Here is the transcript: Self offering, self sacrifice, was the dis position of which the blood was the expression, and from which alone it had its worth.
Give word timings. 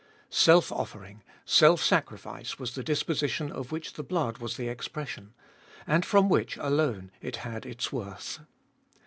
Self 0.33 0.71
offering, 0.71 1.21
self 1.45 1.79
sacrifice, 1.83 2.57
was 2.57 2.73
the 2.73 2.81
dis 2.83 3.03
position 3.03 3.51
of 3.51 3.71
which 3.71 3.93
the 3.93 4.01
blood 4.03 4.39
was 4.39 4.57
the 4.57 4.67
expression, 4.67 5.35
and 5.85 6.03
from 6.03 6.27
which 6.27 6.57
alone 6.57 7.11
it 7.21 7.35
had 7.45 7.67
its 7.67 7.93
worth. 7.93 8.39